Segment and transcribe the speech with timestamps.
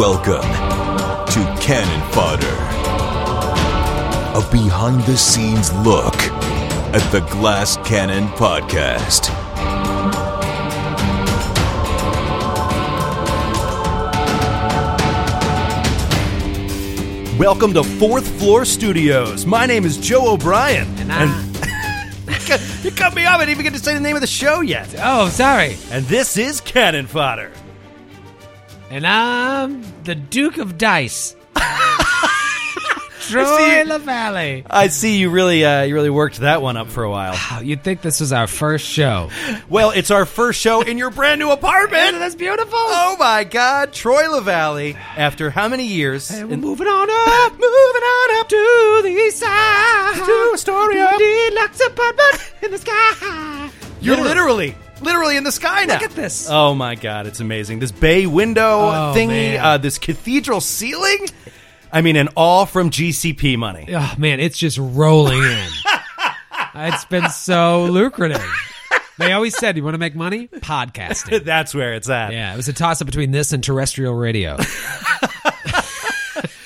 [0.00, 2.46] Welcome to Cannon Fodder,
[4.34, 6.14] a behind the scenes look
[6.94, 9.28] at the Glass Cannon Podcast.
[17.38, 19.44] Welcome to Fourth Floor Studios.
[19.44, 20.88] My name is Joe O'Brien.
[20.98, 21.50] And I-
[22.82, 23.36] you cut me off.
[23.36, 24.94] I didn't even get to say the name of the show yet.
[24.98, 25.76] Oh, sorry.
[25.90, 27.52] And this is Cannon Fodder.
[28.90, 31.36] And I'm the Duke of Dice.
[33.30, 34.66] Troy see- Lavallee.
[34.68, 37.62] I see you really, uh, you really worked that one up for a while.
[37.62, 39.30] You'd think this was our first show.
[39.68, 42.12] Well, it's our first show in your brand new apartment.
[42.18, 42.72] That's beautiful.
[42.74, 44.96] Oh my God, Troy Lavallee.
[45.16, 46.28] After how many years?
[46.32, 51.12] And we're in- moving on up, moving on up to the east side, To Astoria.
[51.16, 53.70] deluxe apartment in the sky.
[54.00, 55.94] You're literally, literally in the sky now.
[55.94, 56.48] Look at this.
[56.50, 57.78] Oh my God, it's amazing.
[57.78, 59.64] This bay window Oh, thingy, man.
[59.64, 61.26] uh, this cathedral ceiling.
[61.92, 63.86] I mean, and all from GCP money.
[63.92, 65.68] Oh man, it's just rolling in.
[66.76, 68.44] it's been so lucrative.
[69.18, 70.48] They always said, "You want to make money?
[70.48, 72.32] Podcasting." That's where it's at.
[72.32, 74.56] Yeah, it was a toss up between this and terrestrial radio.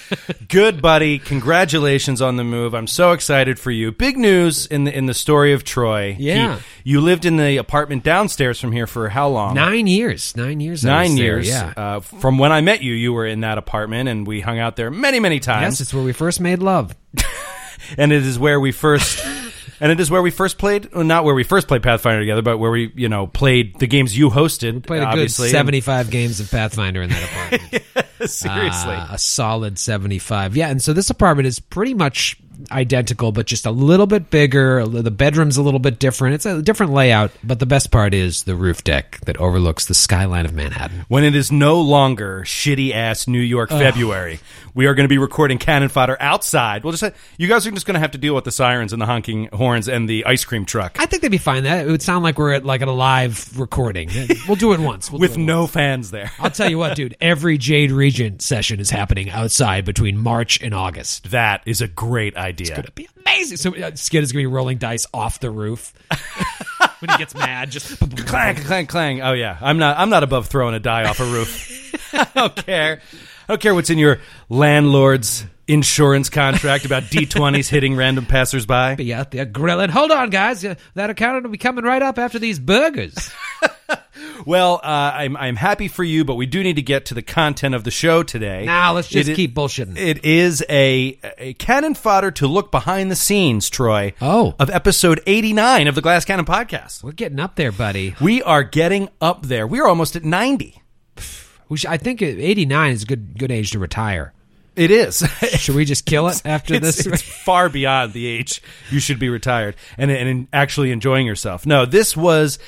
[0.49, 1.19] Good buddy.
[1.19, 2.75] Congratulations on the move.
[2.75, 3.93] I'm so excited for you.
[3.93, 6.17] Big news in the in the story of Troy.
[6.19, 6.57] Yeah.
[6.57, 9.55] He- you lived in the apartment downstairs from here for how long?
[9.55, 10.37] Nine years.
[10.37, 10.85] Nine years.
[10.85, 11.49] Nine was there, years.
[11.49, 11.73] Yeah.
[11.77, 14.77] Uh, from when I met you, you were in that apartment, and we hung out
[14.77, 15.75] there many, many times.
[15.75, 16.95] yes, it's where we first made love.
[17.97, 19.25] and it is where we first.
[19.81, 22.43] And it is where we first played, well, not where we first played Pathfinder together,
[22.43, 24.87] but where we, you know, played the games you hosted.
[24.87, 25.49] Played a obviously.
[25.49, 27.23] good seventy-five games of Pathfinder in that
[27.53, 28.31] apartment.
[28.31, 28.95] Seriously.
[28.95, 30.57] Uh, a solid seventy-five.
[30.57, 32.37] Yeah, and so this apartment is pretty much
[32.71, 34.87] identical, but just a little bit bigger.
[34.87, 36.35] The bedroom's a little bit different.
[36.37, 39.95] It's a different layout, but the best part is the roof deck that overlooks the
[39.95, 41.05] skyline of Manhattan.
[41.09, 44.41] when it is no longer shitty ass New York February,
[44.75, 46.85] we are going to be recording cannon fodder outside.
[46.85, 48.93] We'll just say, you guys are just going to have to deal with the sirens
[48.93, 51.65] and the honking horns and the ice cream truck I think they'd be fine.
[51.65, 54.11] That it would sound like we're at like at a live recording.
[54.47, 56.31] We'll do it once We'll with it no fans there.
[56.39, 57.17] I'll tell you what, dude.
[57.21, 61.31] Every Jade Regent session is happening outside between March and August.
[61.31, 62.44] That is a great idea.
[62.51, 63.57] It'd be amazing.
[63.57, 65.93] So uh, Skid is going to be rolling dice off the roof
[67.01, 67.71] when he gets mad.
[67.71, 69.23] Just clang, clang, clang.
[69.23, 69.99] Oh yeah, I'm not.
[69.99, 72.13] I'm not above throwing a die off a roof.
[72.13, 73.01] I don't care.
[73.49, 78.97] I don't care what's in your landlord's insurance contract about D20s hitting random passersby.
[78.97, 79.91] be out there grilling.
[79.91, 80.65] Hold on, guys.
[80.65, 83.31] Uh, that accountant will be coming right up after these burgers.
[84.47, 87.23] Well, uh, I'm I'm happy for you, but we do need to get to the
[87.23, 88.65] content of the show today.
[88.67, 89.97] now let's just It keep bullshitting.
[89.97, 94.13] It is a, a cannon fodder to look behind the scenes, Troy.
[94.21, 94.55] Oh.
[94.59, 97.03] Of episode 89 of the Glass Cannon podcast.
[97.03, 98.15] We're getting up there, buddy.
[98.21, 99.67] We are getting up there.
[99.67, 100.81] We are almost at 90.
[101.67, 104.35] We should, I think 89 is a good good age to retire.
[104.77, 105.19] It is.
[105.57, 107.07] Should we just kill it after it's, this?
[107.07, 111.65] it's far beyond the age you should be retired and, and actually enjoying yourself.
[111.65, 112.59] No, this was,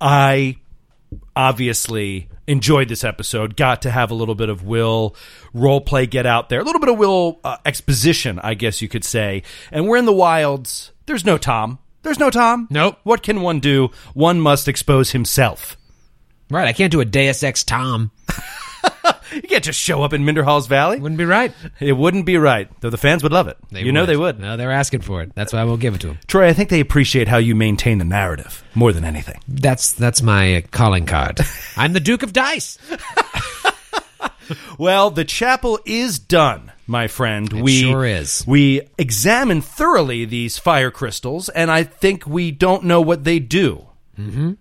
[0.00, 0.56] I
[1.34, 3.56] obviously enjoyed this episode.
[3.56, 5.14] Got to have a little bit of Will
[5.52, 8.88] role play get out there, a little bit of Will uh, exposition, I guess you
[8.88, 9.42] could say.
[9.70, 10.92] And we're in the wilds.
[11.06, 11.78] There's no Tom.
[12.02, 12.68] There's no Tom.
[12.70, 12.98] Nope.
[13.02, 13.90] What can one do?
[14.14, 15.76] One must expose himself.
[16.50, 18.12] right, I can't do a Deus Ex Tom.
[19.34, 20.98] You can't just show up in Minderhal's Valley.
[21.00, 21.52] Wouldn't be right.
[21.80, 23.56] It wouldn't be right, though the fans would love it.
[23.70, 24.38] you know they would.
[24.38, 25.32] No, they're asking for it.
[25.34, 26.18] That's why we'll give it to them.
[26.26, 29.40] Troy, I think they appreciate how you maintain the narrative more than anything.
[29.48, 31.40] That's that's my uh, calling card.
[31.76, 32.78] I'm the Duke of Dice.
[34.78, 37.52] Well, the chapel is done, my friend.
[37.52, 38.44] we sure is.
[38.46, 43.86] We examined thoroughly these fire crystals, and I think we don't know what they do.
[44.18, 44.52] Mm-hmm.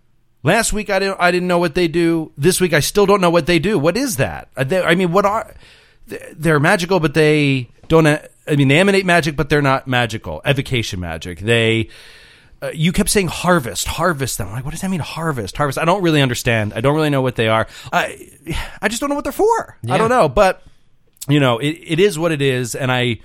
[0.45, 1.17] Last week I didn't.
[1.19, 2.31] I didn't know what they do.
[2.37, 3.79] This week I still don't know what they do.
[3.79, 4.47] What is that?
[4.55, 5.51] They- I mean, what are?
[6.37, 8.05] They're magical, but they don't.
[8.05, 10.41] I mean, they emanate magic, but they're not magical.
[10.45, 11.39] Evocation magic.
[11.39, 11.89] They.
[12.61, 14.47] Uh, you kept saying harvest, harvest them.
[14.47, 15.77] I'm like, what does that mean, harvest, harvest?
[15.79, 16.73] I don't really understand.
[16.73, 17.67] I don't really know what they are.
[17.91, 18.29] I,
[18.81, 19.77] I just don't know what they're for.
[19.89, 20.61] I don't know, but
[21.27, 22.73] you know, it, it is what it is.
[22.75, 23.19] And I,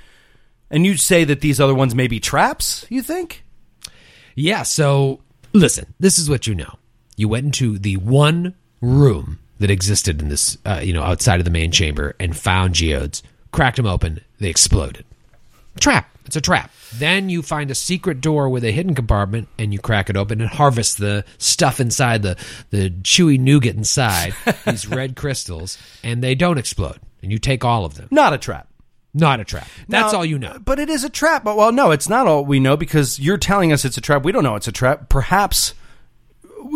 [0.71, 2.85] and you say that these other ones may be traps.
[2.89, 3.45] You think?
[4.35, 5.21] Yeah, so
[5.53, 6.75] listen, this is what you know.
[7.21, 11.45] You went into the one room that existed in this, uh, you know, outside of
[11.45, 13.23] the main chamber and found geodes,
[13.53, 15.05] cracked them open, they exploded.
[15.79, 16.09] Trap.
[16.25, 16.71] It's a trap.
[16.95, 20.41] Then you find a secret door with a hidden compartment and you crack it open
[20.41, 22.39] and harvest the stuff inside the,
[22.71, 24.35] the chewy nougat inside,
[24.65, 27.01] these red crystals, and they don't explode.
[27.23, 28.09] And you take all of them.
[28.11, 28.67] Not a trap.
[29.13, 29.69] Not a trap.
[29.89, 30.59] That's Now, all you know.
[30.65, 31.45] But it is a trap.
[31.45, 34.25] But well, no, it's not all we know because you're telling us it's a trap.
[34.25, 35.11] We don't know it's a trap.
[35.11, 35.75] Perhaps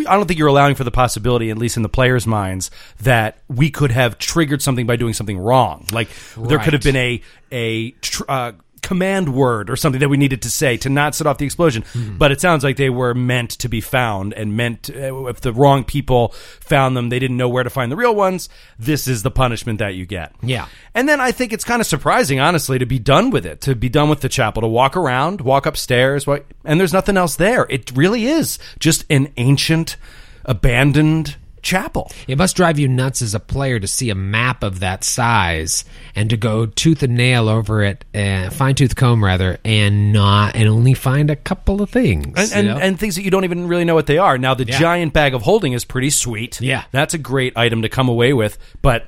[0.06, 2.70] I don't think you're allowing for the possibility, at least in the players' minds,
[3.02, 5.86] that we could have triggered something by doing something wrong.
[5.92, 7.22] Like there could have been a
[7.52, 8.52] a tr- uh,
[8.84, 11.82] command word or something that we needed to say to not set off the explosion.
[11.92, 12.18] Hmm.
[12.18, 15.52] But it sounds like they were meant to be found and meant uh, if the
[15.52, 16.28] wrong people
[16.60, 18.48] found them, they didn't know where to find the real ones.
[18.78, 20.32] This is the punishment that you get.
[20.42, 20.68] Yeah.
[20.94, 23.74] And then I think it's kind of surprising, honestly, to be done with it, to
[23.74, 26.28] be done with the chapel, to walk around, walk upstairs,
[26.64, 27.66] and there's nothing else there.
[27.70, 29.96] It really is just an ancient,
[30.44, 32.12] abandoned chapel.
[32.28, 35.84] It must drive you nuts as a player to see a map of that size
[36.14, 40.54] and to go tooth and nail over it, uh, fine tooth comb rather, and not
[40.54, 42.36] and only find a couple of things.
[42.36, 42.76] And, you and, know?
[42.86, 44.38] and things that you don't even really know what they are.
[44.38, 44.78] Now, the Yeah.
[44.78, 46.60] giant bag of holding is pretty sweet.
[46.60, 46.84] Yeah.
[46.92, 48.58] That's a great item to come away with.
[48.82, 49.06] But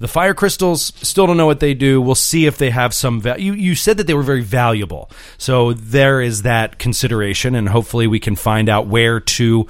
[0.00, 2.00] the fire crystals still don't know what they do.
[2.00, 3.52] We'll see if they have some value.
[3.52, 5.08] You, you said that they were very valuable.
[5.38, 9.68] So there is that consideration, and hopefully we can find out where to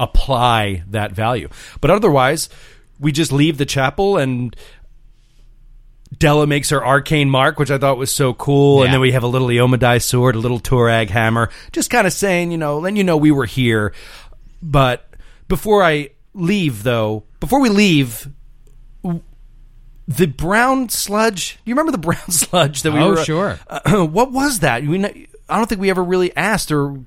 [0.00, 1.48] apply that value.
[1.80, 2.48] But otherwise,
[2.98, 4.54] we just leave the chapel and.
[6.18, 9.24] Della makes her arcane mark, which I thought was so cool, and then we have
[9.24, 12.96] a little Iomedae sword, a little Torag hammer, just kind of saying, you know, letting
[12.96, 13.92] you know we were here.
[14.62, 15.06] But
[15.48, 18.30] before I leave, though, before we leave,
[20.08, 21.58] the brown sludge.
[21.64, 23.24] You remember the brown sludge that we Oh, were?
[23.24, 23.58] sure.
[23.68, 24.84] Uh, what was that?
[24.84, 26.98] We, I don't think we ever really asked or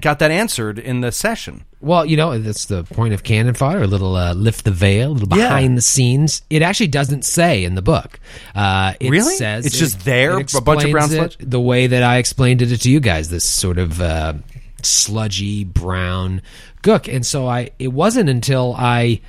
[0.00, 1.64] got that answered in the session.
[1.80, 5.12] Well, you know, that's the point of cannon fodder, a little uh, lift the veil,
[5.12, 5.44] a little Yeah.
[5.48, 6.42] behind the scenes.
[6.50, 8.20] It actually doesn't say in the book.
[8.54, 9.34] Uh, it Really?
[9.34, 11.36] says It's just there, it a bunch of brown sludge?
[11.40, 14.34] it The way that I explained it to you guys, this sort of uh,
[14.82, 16.42] sludgy brown
[16.82, 17.12] gook.
[17.12, 19.20] And so I, it wasn't until I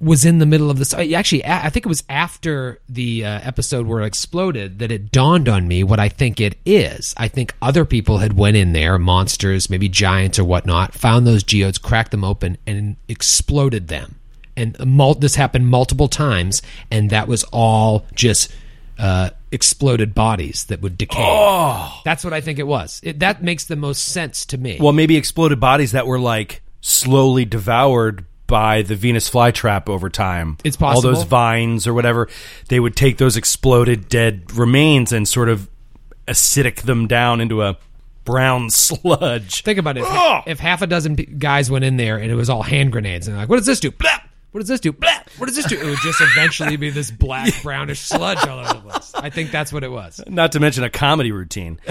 [0.00, 0.92] was in the middle of this.
[0.92, 5.48] Actually, I think it was after the uh, episode where it exploded that it dawned
[5.48, 7.14] on me what I think it is.
[7.16, 11.42] I think other people had went in there, monsters, maybe giants or whatnot, found those
[11.42, 14.16] geodes, cracked them open, and exploded them.
[14.56, 18.54] And mul- this happened multiple times, and that was all just
[18.98, 21.90] uh, exploded bodies that would decay.
[22.04, 23.00] That's what I think it was.
[23.02, 24.78] It, that makes the most sense to me.
[24.80, 30.56] Well, maybe exploded bodies that were like slowly devoured by the Venus flytrap over time.
[30.64, 31.08] It's possible.
[31.10, 32.28] All those vines or whatever,
[32.68, 35.68] they would take those exploded dead remains and sort of
[36.28, 37.76] acidic them down into a
[38.24, 39.62] brown sludge.
[39.62, 40.00] Think about it.
[40.02, 40.44] If, Ugh!
[40.46, 43.36] if half a dozen guys went in there and it was all hand grenades, and
[43.36, 44.18] like, "What does this do?" Blah!
[44.52, 44.92] What does this do?
[44.92, 45.10] Blah!
[45.38, 45.78] What does this do?
[45.78, 49.12] It would just eventually be this black brownish sludge all over the place.
[49.14, 50.20] I think that's what it was.
[50.28, 51.78] Not to mention a comedy routine.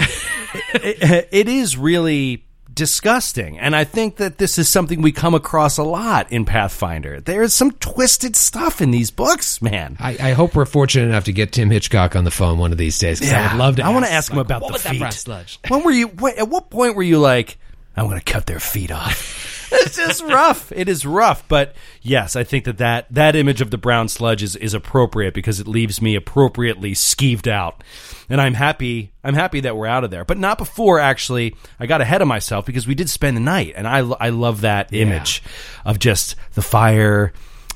[0.74, 2.45] it- it is really
[2.76, 3.58] disgusting.
[3.58, 7.20] And I think that this is something we come across a lot in Pathfinder.
[7.20, 9.96] There's some twisted stuff in these books, man.
[9.98, 12.78] I, I hope we're fortunate enough to get Tim Hitchcock on the phone one of
[12.78, 13.84] these days because I would love to.
[13.84, 15.00] I want to ask him about what the feet.
[15.00, 15.58] that?
[15.68, 16.06] When were you?
[16.06, 17.58] What, at what point were you like,
[17.96, 19.54] I'm going to cut their feet off?
[19.72, 20.72] it's just rough.
[20.72, 24.42] It is rough, but yes, I think that that, that image of the brown sludge
[24.42, 27.82] is, is appropriate because it leaves me appropriately skeeved out,
[28.28, 29.12] and I'm happy.
[29.24, 30.98] I'm happy that we're out of there, but not before.
[30.98, 34.28] Actually, I got ahead of myself because we did spend the night, and I I
[34.28, 35.42] love that image
[35.84, 37.32] of just the fire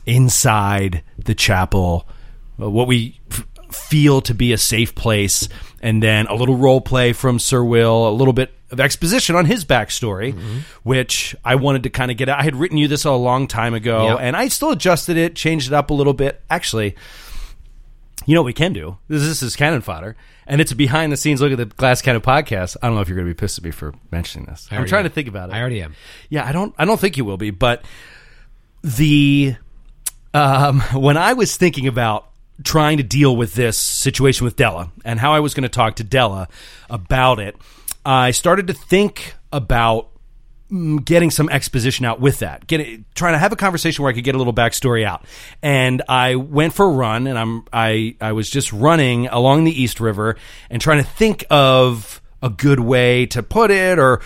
[0.06, 2.08] inside the chapel,
[2.60, 5.48] uh, what we f- feel to be a safe place,
[5.80, 9.46] and then a little role play from Sir Will, a little bit of exposition on
[9.46, 10.34] his backstory,
[10.82, 12.38] which I wanted to kind of get out.
[12.38, 14.18] I had written you this a long time ago, Yep.
[14.20, 16.40] and I still adjusted it, changed it up a little bit.
[16.50, 16.94] Actually,
[18.26, 18.98] you know what we can do?
[19.08, 20.14] This, this is cannon fodder,
[20.46, 22.76] and it's a behind the scenes look at the Glass Cannon podcast.
[22.82, 24.68] I don't know if you're going to be pissed at me for mentioning this.
[24.70, 25.10] I'm trying am.
[25.10, 25.54] to think about it.
[25.54, 25.94] I already am.
[26.28, 26.74] Yeah, I don't.
[26.78, 27.50] I don't think you will be.
[27.50, 27.84] But
[28.82, 29.56] the
[30.34, 32.29] um, when I was thinking about
[32.64, 35.96] trying to deal with this situation with Della and how I was going to talk
[35.96, 36.48] to Della
[36.88, 37.56] about it,
[38.04, 40.08] I started to think about
[40.70, 44.24] mm, getting some exposition out with that, trying to have a conversation where I could
[44.24, 45.24] get a little backstory out.
[45.62, 49.82] And I went for a run, and I'm I I was just running along the
[49.82, 50.36] East River
[50.70, 54.20] and trying to think of a good way to put it or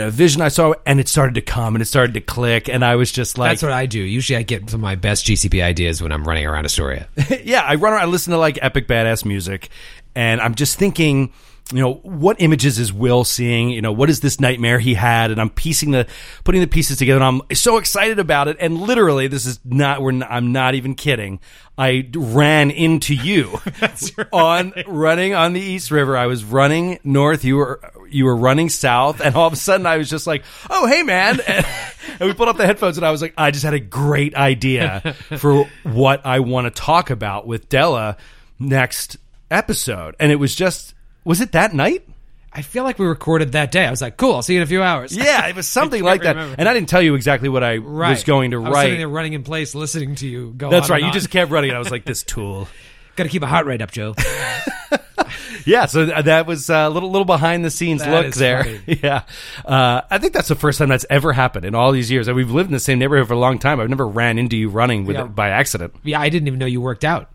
[0.00, 2.84] a vision I saw, and it started to come and it started to click, and
[2.84, 4.00] I was just like, That's what I do.
[4.00, 7.08] Usually, I get some of my best GCP ideas when I'm running around Astoria.
[7.44, 9.68] yeah, I run around, I listen to like epic badass music,
[10.14, 11.32] and I'm just thinking,
[11.70, 13.70] you know, what images is Will seeing?
[13.70, 15.30] You know, what is this nightmare he had?
[15.30, 16.06] And I'm piecing the,
[16.44, 18.56] putting the pieces together, and I'm so excited about it.
[18.60, 21.40] And literally, this is not, we're, n- I'm not even kidding.
[21.78, 23.58] I ran into you
[24.32, 26.16] on running on the East River.
[26.16, 27.44] I was running north.
[27.44, 30.44] You were you were running south, and all of a sudden I was just like,
[30.68, 31.66] "Oh, hey, man!" And,
[32.20, 34.34] and we pulled up the headphones, and I was like, "I just had a great
[34.34, 38.16] idea for what I want to talk about with Della
[38.58, 39.16] next
[39.50, 42.06] episode." And it was just, was it that night?
[42.54, 43.86] I feel like we recorded that day.
[43.86, 44.34] I was like, cool.
[44.34, 45.16] I'll see you in a few hours.
[45.16, 46.36] Yeah, it was something like that.
[46.36, 46.56] remember.
[46.58, 48.10] And I didn't tell you exactly what I right.
[48.10, 48.98] was going to I was sitting write.
[48.98, 50.68] there running in place, listening to you go.
[50.68, 51.00] That's right.
[51.00, 51.12] You on.
[51.14, 51.70] just kept running.
[51.70, 52.68] I was like, this tool.
[53.16, 54.14] got to keep a heart rate up, Joe.
[55.64, 58.64] Yeah, so that was a little little behind the scenes That look there.
[58.64, 58.80] funny.
[59.00, 59.22] yeah,
[59.64, 62.26] uh, I think that's the first time that's ever happened in all these years.
[62.26, 63.78] And we've lived in the same neighborhood for a long time.
[63.78, 65.26] I've never ran into you running with Yeah.
[65.26, 65.94] it by accident.
[66.02, 67.30] yeah, I didn't even know you worked out.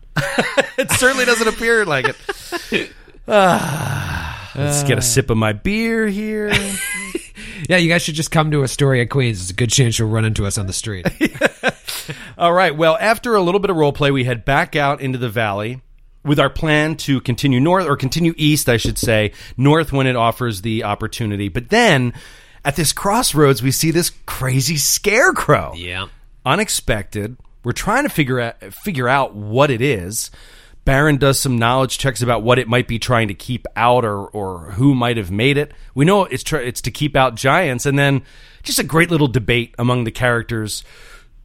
[0.76, 2.06] It certainly doesn't appear like
[2.70, 2.92] it.
[3.28, 6.52] Ah, let's get a sip of my beer here.
[7.68, 9.42] Yeah, you guys should just come to Astoria, Queens.
[9.42, 11.06] It's a good chance you'll run into us on the street.
[12.38, 12.74] All right.
[12.74, 15.82] Well, after a little bit of role play, we head back out into the valley
[16.24, 20.16] with our plan to continue north or continue east, I should say, north when it
[20.16, 21.50] offers the opportunity.
[21.50, 22.14] But then
[22.64, 25.74] at this crossroads, we see this crazy scarecrow.
[25.74, 26.06] yeah.
[26.46, 27.36] Unexpected.
[27.64, 30.30] We're trying to figure out figure out what it is.
[30.88, 34.26] Baron does some knowledge checks about what it might be trying to keep out or
[34.28, 35.72] or who might have made it.
[35.94, 38.22] We know it's tr- it's to keep out giants and then
[38.62, 40.82] just a great little debate among the characters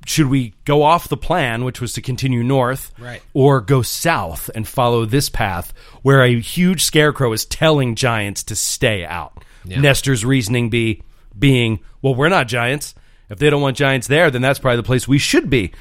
[0.06, 3.22] should we go off the plan, which was to continue north, Right.
[3.34, 5.74] or go south and follow this path
[6.04, 9.44] where a huge scarecrow is telling giants to stay out?
[9.66, 9.80] Yeah.
[9.82, 11.04] Nestor's reasoning be
[11.38, 12.96] being, well, we're not giants.
[13.30, 15.72] If they don't want giants there, then that's probably the place we should be.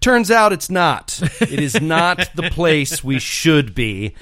[0.00, 1.20] Turns out it's not.
[1.40, 4.14] It is not the place we should be.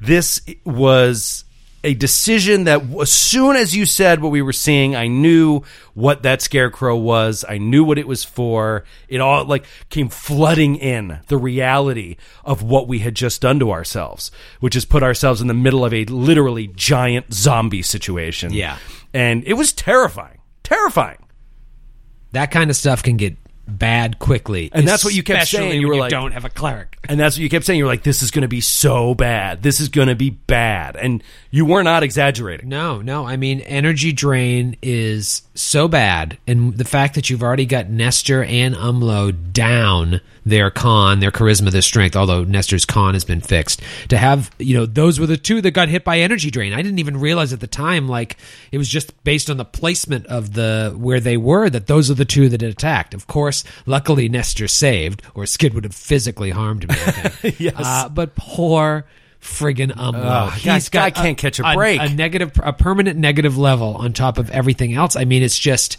[0.00, 1.46] This was
[1.86, 5.62] a decision that as soon as you said what we were seeing, I knew
[5.94, 7.44] what that scarecrow was.
[7.48, 8.84] I knew what it was for.
[9.08, 13.70] It all like came flooding in the reality of what we had just done to
[13.70, 18.52] ourselves, which is put ourselves in the middle of a literally giant zombie situation.
[18.52, 18.78] Yeah.
[19.14, 20.40] And it was terrifying.
[20.64, 21.24] Terrifying.
[22.32, 23.36] That kind of stuff can get
[23.68, 24.70] bad quickly.
[24.72, 25.80] And that's what you kept especially saying.
[25.80, 26.96] You when were like- don't have a cleric.
[27.08, 27.78] And that's what you kept saying.
[27.78, 29.62] You were like, this is going to be so bad.
[29.62, 30.96] This is going to be bad.
[30.96, 32.68] And you were not exaggerating.
[32.68, 33.26] No, no.
[33.26, 38.44] I mean, energy drain is so bad, and the fact that you've already got Nestor
[38.44, 42.16] and Umlo down their con, their charisma, their strength.
[42.16, 45.72] Although Nestor's con has been fixed, to have you know those were the two that
[45.72, 46.72] got hit by energy drain.
[46.72, 48.36] I didn't even realize at the time, like
[48.72, 52.14] it was just based on the placement of the where they were that those are
[52.14, 53.14] the two that attacked.
[53.14, 56.96] Of course, luckily Nestor saved, or Skid would have physically harmed me.
[57.58, 57.74] Yes.
[57.76, 59.06] Uh, but poor.
[59.46, 60.14] Friggin' Umlo.
[60.16, 62.00] Ugh, uh, guy- guy can't catch a break.
[62.00, 65.16] A negative, a permanent negative level on top of everything else.
[65.16, 65.96] I mean, it's just,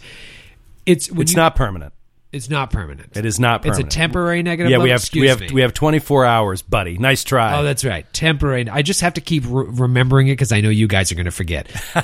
[0.86, 1.92] it's It's you- not permanent.
[2.30, 3.16] It's not permanent.
[3.16, 3.86] It is not permanent.
[3.86, 4.70] It's a temporary negative.
[4.70, 4.84] Yeah, level?
[4.84, 5.48] we have Excuse we have me.
[5.52, 6.98] we have 24 hours, buddy.
[6.98, 7.58] Nice try.
[7.58, 8.10] Oh, that's right.
[8.12, 8.68] Temporary.
[8.68, 11.24] I just have to keep re- remembering it because I know you guys are going
[11.24, 11.68] to forget.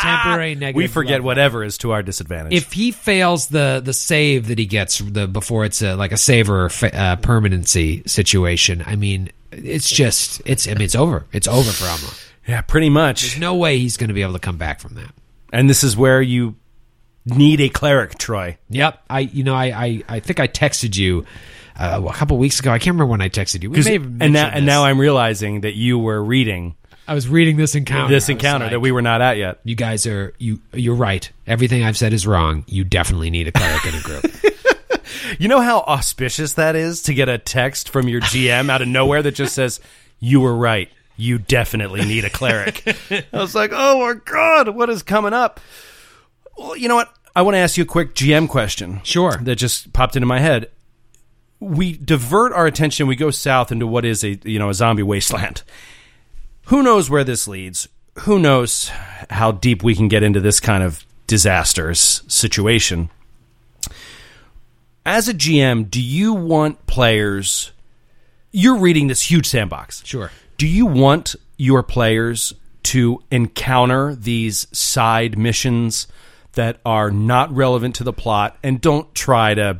[0.00, 0.76] temporary negative.
[0.76, 1.26] we forget level.
[1.26, 2.52] whatever is to our disadvantage.
[2.54, 6.16] If he fails the the save that he gets the before it's a, like a
[6.16, 11.26] save or fa- uh, permanency situation, I mean, it's just it's I mean it's over.
[11.32, 12.28] It's over for Umlo.
[12.48, 13.22] yeah, pretty much.
[13.22, 15.12] There's no way he's going to be able to come back from that.
[15.52, 16.56] And this is where you
[17.26, 18.56] need a cleric, Troy.
[18.70, 19.02] Yep.
[19.10, 21.26] I you know I I, I think I texted you
[21.78, 22.70] uh, a couple weeks ago.
[22.70, 23.70] I can't remember when I texted you.
[23.70, 24.66] We may have and now and this.
[24.66, 26.76] now I'm realizing that you were reading
[27.08, 28.12] I was reading this encounter.
[28.12, 29.60] this encounter like, that we were not at yet.
[29.64, 30.60] You guys are you.
[30.72, 31.30] You're right.
[31.46, 32.64] Everything I've said is wrong.
[32.66, 34.24] You definitely need a cleric in a group.
[35.38, 38.88] You know how auspicious that is to get a text from your GM out of
[38.88, 39.80] nowhere that just says,
[40.20, 40.88] "You were right.
[41.16, 45.60] You definitely need a cleric." I was like, "Oh my god, what is coming up?"
[46.56, 47.12] Well, you know what?
[47.34, 49.00] I want to ask you a quick GM question.
[49.02, 49.32] Sure.
[49.42, 50.70] That just popped into my head.
[51.60, 53.06] We divert our attention.
[53.06, 55.62] We go south into what is a you know a zombie wasteland.
[56.66, 57.88] Who knows where this leads?
[58.20, 58.90] Who knows
[59.30, 63.10] how deep we can get into this kind of disasters situation?
[65.06, 67.70] as a GM, do you want players?
[68.50, 70.04] You're reading this huge sandbox.
[70.04, 70.32] Sure.
[70.58, 76.08] Do you want your players to encounter these side missions
[76.56, 79.78] that are not relevant to the plot and don't try to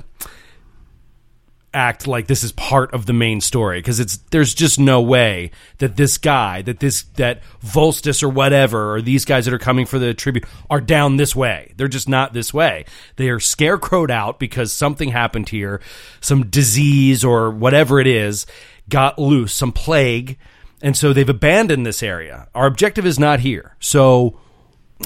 [1.77, 3.79] act like this is part of the main story.
[3.79, 8.95] Because it's there's just no way that this guy that this that Volstis or whatever
[8.95, 11.75] or these guys that are coming for the tribute are down this way.
[11.77, 12.87] They're just not this way.
[13.17, 15.83] They are scarecrowed out because something happened here.
[16.21, 18.47] Some disease or whatever it is
[18.89, 20.39] got loose some plague.
[20.83, 22.49] And so they've abandoned this area.
[22.55, 23.77] Our objective is not here.
[23.81, 24.39] So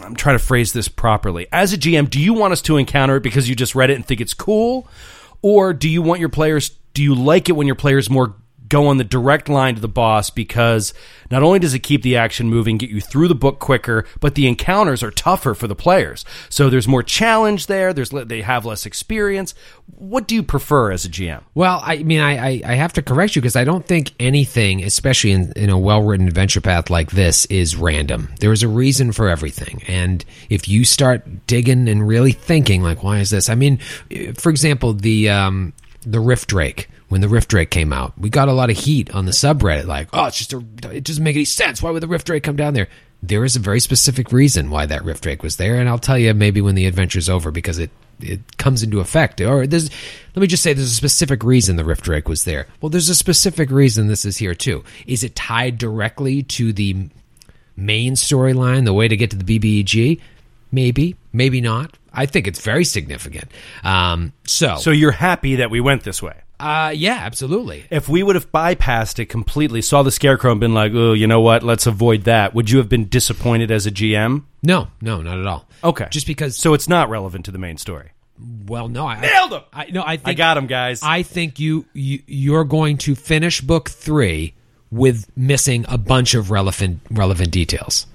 [0.02, 1.46] I'm trying to phrase this properly.
[1.50, 3.94] As a GM, do you want us to encounter it because you just read it
[3.94, 4.88] and think it's cool?
[5.42, 8.34] Or do you want your players, do you like it when your players more
[8.70, 10.94] go on the direct line to the boss because
[11.30, 14.34] not only does it keep the action moving, get you through the book quicker, but
[14.34, 16.24] the encounters are tougher for the players.
[16.48, 17.92] So there's more challenge there.
[17.92, 19.54] There's they have less experience.
[19.96, 21.42] What do you prefer as a GM?
[21.54, 25.32] Well, I mean, I, I, have to correct you because I don't think anything, especially
[25.32, 28.32] in, in a well written adventure path like this, is random.
[28.38, 29.82] There is a reason for everything.
[29.88, 33.48] And if you start digging and really thinking, like, why is this?
[33.48, 33.78] I mean,
[34.36, 35.72] for example, the, um,
[36.02, 36.88] the Rift Drake.
[37.10, 39.84] When the Rift Drake came out, we got a lot of heat on the subreddit,
[39.84, 41.82] like, oh, it's just a, it doesn't make any sense.
[41.82, 42.86] Why would the Rift Drake come down there?
[43.20, 46.16] There is a very specific reason why that Rift Drake was there, and I'll tell
[46.16, 47.90] you maybe when the adventure's over because it
[48.20, 49.40] it comes into effect.
[49.40, 49.90] Or there's,
[50.34, 52.66] let me just say, there's a specific reason the Rift Drake was there.
[52.80, 54.84] Well, there's a specific reason this is here too.
[55.06, 57.08] Is it tied directly to the
[57.76, 60.20] main storyline, the way to get to the BBEG?
[60.72, 61.96] Maybe, maybe not.
[62.12, 63.50] I think it's very significant.
[63.82, 66.36] Um, so, So you're happy that we went this way.
[66.60, 67.84] Uh, yeah, absolutely.
[67.90, 71.26] If we would have bypassed it completely, saw the scarecrow and been like, "Oh, you
[71.26, 71.62] know what?
[71.62, 74.44] Let's avoid that." Would you have been disappointed as a GM?
[74.62, 75.66] No, no, not at all.
[75.82, 76.56] Okay, Just because.
[76.56, 78.10] so it's not relevant to the main story.
[78.66, 79.62] well, no, I Nailed him!
[79.72, 81.00] I no, I think I got him, guys.
[81.02, 84.54] I think you, you you're going to finish book three
[84.90, 88.06] with missing a bunch of relevant relevant details.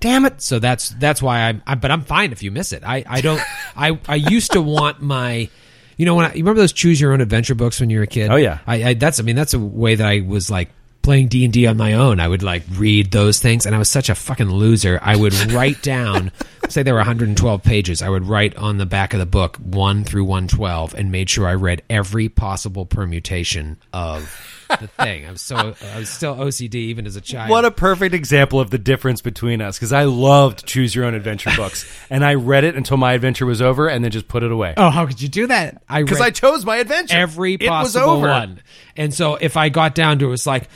[0.00, 0.40] Damn it!
[0.40, 1.62] So that's that's why I'm.
[1.66, 2.82] I, but I'm fine if you miss it.
[2.84, 3.42] I I don't.
[3.76, 5.50] I I used to want my.
[5.98, 8.04] You know when I, you remember those choose your own adventure books when you were
[8.04, 8.30] a kid?
[8.30, 8.60] Oh, yeah.
[8.66, 10.70] I, I that's I mean that's a way that I was like
[11.02, 12.20] playing D and D on my own.
[12.20, 15.00] I would like read those things, and I was such a fucking loser.
[15.02, 16.30] I would write down.
[16.68, 18.00] Say there were 112 pages.
[18.00, 21.48] I would write on the back of the book one through 112, and made sure
[21.48, 25.26] I read every possible permutation of the thing.
[25.26, 27.50] I'm so I was still OCD even as a child.
[27.50, 31.14] What a perfect example of the difference between us because I loved choose your own
[31.14, 34.42] adventure books and I read it until my adventure was over and then just put
[34.42, 35.82] it away oh, how could you do that?
[35.88, 37.16] I because I chose my adventure.
[37.16, 38.28] every it was possible over.
[38.28, 38.62] one.
[38.96, 40.68] And so if I got down to it was like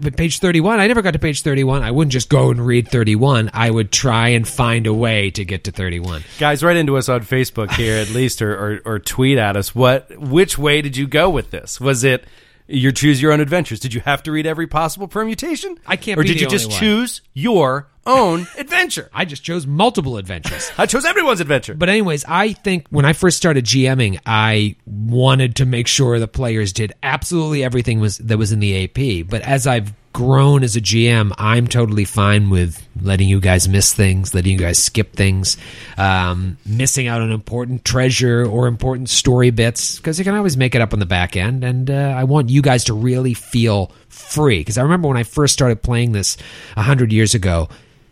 [0.00, 1.82] but page 31, I never got to page 31.
[1.82, 3.50] I wouldn't just go and read 31.
[3.54, 6.24] I would try and find a way to get to 31.
[6.38, 9.74] Guys, write into us on Facebook here at least, or, or or tweet at us.
[9.74, 11.80] What which way did you go with this?
[11.80, 12.24] Was it
[12.68, 13.80] your choose your own adventures?
[13.80, 15.78] Did you have to read every possible permutation?
[15.86, 16.78] I can't Or did you just one.
[16.78, 19.08] choose your own adventure?
[19.12, 20.70] I just chose multiple adventures.
[20.78, 21.74] I chose everyone's adventure.
[21.74, 26.28] But anyways, I think when I first started GMing, I wanted to make sure the
[26.28, 29.28] players did absolutely everything was that was in the AP.
[29.28, 33.94] But as I've grown as a GM, I'm totally fine with letting you guys miss
[33.94, 35.56] things, letting you guys skip things,
[35.96, 40.74] um, missing out on important treasure or important story bits because you can always make
[40.74, 41.62] it up on the back end.
[41.62, 45.22] And uh, I want you guys to really feel free because I remember when I
[45.22, 46.36] first started playing this
[46.76, 47.68] hundred years ago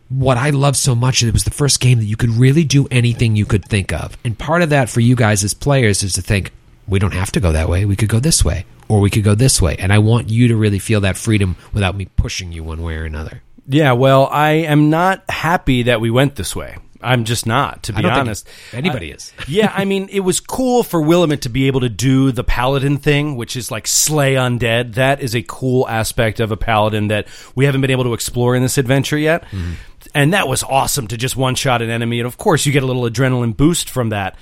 [0.09, 2.87] what I love so much it was the first game that you could really do
[2.93, 4.17] anything you could think of.
[4.25, 6.53] And part of that for you guys as players is to think,
[6.87, 7.85] we don't have to go that way.
[7.85, 9.77] We could go this way, or we could go this way.
[9.79, 12.97] And I want you to really feel that freedom without me pushing you one way
[12.97, 13.43] or another.
[13.69, 16.77] yeah, well, I am not happy that we went this way.
[17.03, 18.49] I'm just not, to be honest.
[18.73, 19.33] anybody is.
[19.49, 22.99] yeah, I mean, it was cool for Willamette to be able to do the paladin
[22.99, 24.95] thing, which is like slay undead.
[24.95, 28.57] That is a cool aspect of a paladin that we haven't been able to explore
[28.57, 29.45] in this adventure yet.
[29.45, 29.73] Mm-hmm.
[30.15, 32.19] And that was awesome to just one shot an enemy.
[32.19, 34.37] And of course, you get a little adrenaline boost from that.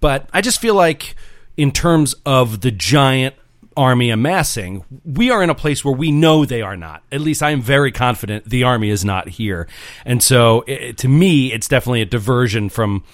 [0.00, 1.14] But I just feel like,
[1.56, 3.34] in terms of the giant
[3.76, 7.02] army amassing, we are in a place where we know they are not.
[7.12, 9.68] At least I am very confident the army is not here.
[10.04, 13.04] And so, it, to me, it's definitely a diversion from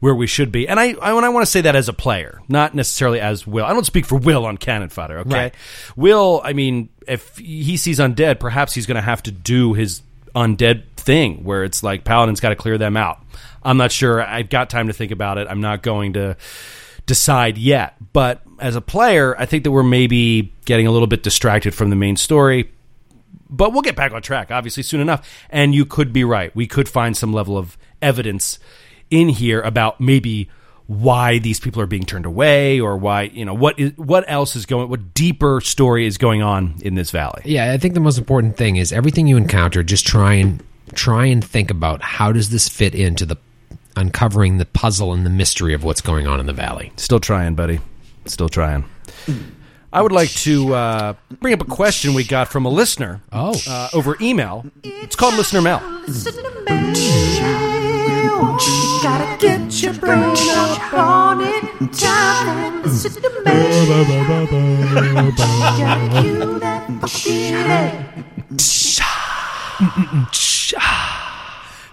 [0.00, 0.66] where we should be.
[0.66, 3.46] And I, I, and I want to say that as a player, not necessarily as
[3.46, 3.64] Will.
[3.64, 5.34] I don't speak for Will on Cannon Fodder, okay?
[5.34, 5.54] Right.
[5.94, 10.02] Will, I mean, if he sees undead, perhaps he's going to have to do his
[10.34, 13.20] undead thing where it's like Paladin's got to clear them out.
[13.62, 14.20] I'm not sure.
[14.20, 15.46] I've got time to think about it.
[15.48, 16.36] I'm not going to
[17.06, 17.96] decide yet.
[18.12, 21.90] But as a player, I think that we're maybe getting a little bit distracted from
[21.90, 22.70] the main story.
[23.50, 25.28] But we'll get back on track, obviously, soon enough.
[25.50, 26.54] And you could be right.
[26.56, 28.58] We could find some level of evidence
[29.10, 30.48] in here about maybe
[30.86, 34.56] why these people are being turned away or why, you know, what is what else
[34.56, 37.42] is going what deeper story is going on in this valley.
[37.44, 40.62] Yeah, I think the most important thing is everything you encounter, just try and
[40.94, 43.36] try and think about how does this fit into the
[43.96, 46.92] uncovering the puzzle and the mystery of what's going on in the valley.
[46.96, 47.80] Still trying, buddy.
[48.26, 48.84] Still trying.
[49.92, 53.54] I would like to uh, bring up a question we got from a listener Oh.
[53.68, 54.64] uh, over email.
[54.82, 55.80] It's called Listener Mail.
[56.06, 56.92] Listen to me.
[58.62, 61.92] You gotta get your brain up on it.
[61.92, 63.44] Time and listen to me.
[65.76, 68.22] Gotta cue that fucking.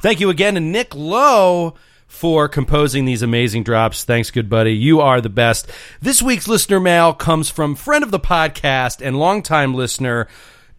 [0.02, 1.76] Thank you again to Nick Lowe
[2.20, 4.04] for composing these amazing drops.
[4.04, 4.76] Thanks, good buddy.
[4.76, 5.72] You are the best.
[6.02, 10.28] This week's listener mail comes from friend of the podcast and longtime listener,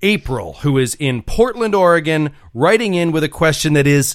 [0.02, 4.12] April, who is in Portland, Oregon, writing in with a question that is.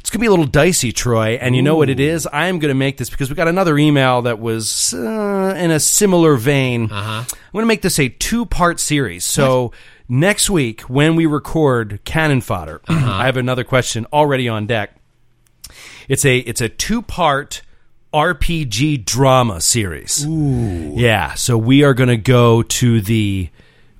[0.00, 1.34] It's going to be a little dicey, Troy.
[1.34, 2.26] And you know what it is?
[2.26, 5.70] I am going to make this because we got another email that was uh, in
[5.70, 6.90] a similar vein.
[6.90, 7.24] Uh-huh.
[7.28, 9.26] I'm going to make this a two part series.
[9.26, 9.72] So
[10.08, 14.95] next week, when we record Cannon Fodder, I have another question already on deck.
[16.08, 17.62] It's a it's a two part
[18.12, 20.24] RPG drama series.
[20.24, 20.92] Ooh.
[20.94, 21.34] Yeah.
[21.34, 23.50] So we are going to go to the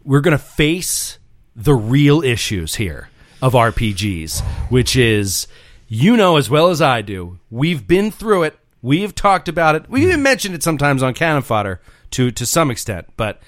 [0.05, 1.19] we're going to face
[1.55, 3.09] the real issues here
[3.43, 4.41] of RPGs,
[4.71, 5.47] which is
[5.89, 7.39] you know as well as I do.
[7.51, 8.59] We've been through it.
[8.83, 9.91] We've talked about it.
[9.91, 11.81] We even mentioned it sometimes on Cannon Fodder
[12.13, 13.41] to to some extent, but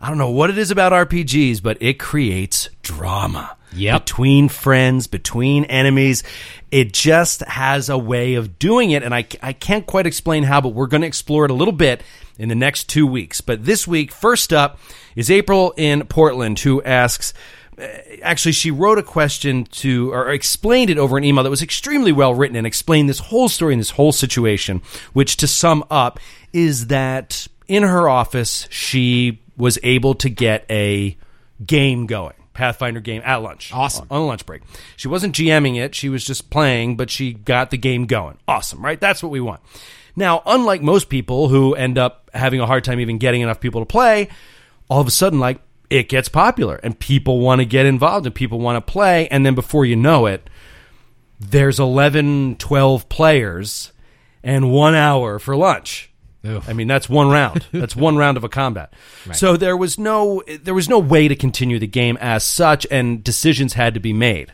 [0.00, 3.56] I don't know what it is about RPGs, but it creates drama.
[3.74, 4.06] Yep.
[4.06, 6.22] Between friends, between enemies.
[6.70, 10.60] It just has a way of doing it, and I, I can't quite explain how,
[10.60, 12.02] but we're going to explore it a little bit
[12.38, 13.40] in the next two weeks.
[13.40, 14.78] But this week, first up,
[15.16, 17.34] is April in Portland, who asks
[17.78, 17.86] uh,
[18.22, 22.12] actually she wrote a question to or explained it over an email that was extremely
[22.12, 24.82] well written and explained this whole story and this whole situation
[25.14, 26.20] which to sum up
[26.52, 31.16] is that in her office she was able to get a
[31.64, 33.72] game going pathfinder game at lunch.
[33.72, 34.06] Awesome.
[34.10, 34.62] on a lunch break.
[34.96, 35.94] She wasn't gming it.
[35.94, 38.38] She was just playing but she got the game going.
[38.46, 39.00] Awesome right?
[39.00, 39.60] That's what we want.
[40.16, 43.80] Now unlike most people who end up having a hard time even getting enough people
[43.80, 44.28] to play
[44.88, 45.60] all of a sudden like
[45.90, 49.28] it gets popular and people want to get involved and people want to play.
[49.28, 50.48] And then before you know it
[51.40, 53.92] there's 11 12 players
[54.44, 56.11] and 1 hour for lunch
[56.44, 56.68] Oof.
[56.68, 57.66] I mean that's one round.
[57.72, 58.92] That's one round of a combat.
[59.32, 63.22] So there was no there was no way to continue the game as such and
[63.22, 64.52] decisions had to be made.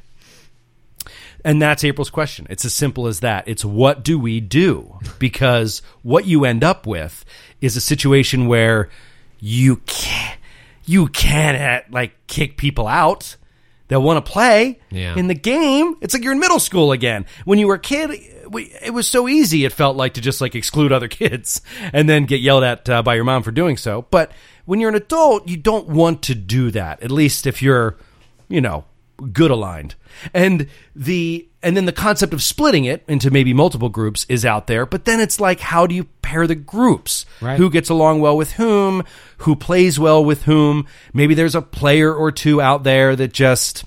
[1.44, 2.46] And that's April's question.
[2.50, 3.46] It's as simple as that.
[3.46, 4.98] It's what do we do?
[5.18, 7.24] Because what you end up with
[7.60, 8.90] is a situation where
[9.40, 10.38] you can't
[10.84, 13.36] you can't uh, like kick people out
[13.86, 15.16] that want to play Yeah.
[15.16, 15.94] in the game.
[16.00, 17.24] It's like you're in middle school again.
[17.44, 18.10] When you were a kid,
[18.50, 19.64] we, it was so easy.
[19.64, 21.60] It felt like to just like exclude other kids
[21.92, 24.02] and then get yelled at uh, by your mom for doing so.
[24.10, 24.32] But
[24.64, 27.02] when you're an adult, you don't want to do that.
[27.02, 27.96] At least if you're,
[28.48, 28.84] you know,
[29.32, 29.94] good aligned.
[30.32, 34.68] And the and then the concept of splitting it into maybe multiple groups is out
[34.68, 37.26] there, but then it's like how do you pair the groups?
[37.40, 37.58] Right.
[37.58, 39.04] Who gets along well with whom?
[39.38, 40.86] Who plays well with whom?
[41.12, 43.84] Maybe there's a player or two out there that just